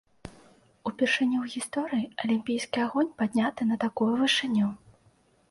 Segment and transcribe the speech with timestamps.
[0.89, 4.67] Упершыню ў гісторыі алімпійскі агонь падняты на такую вышыню.